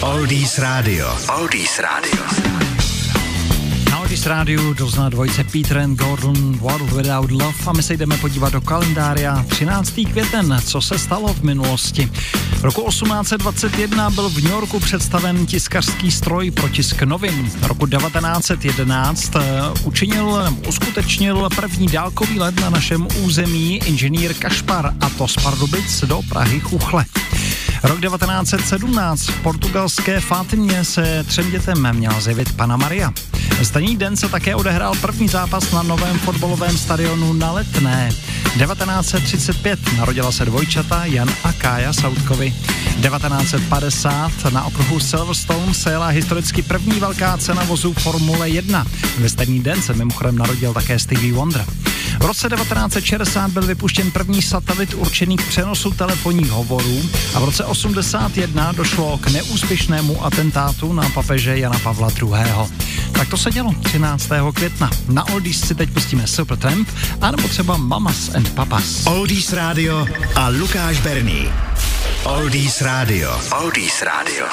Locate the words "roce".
52.24-52.48, 57.44-57.64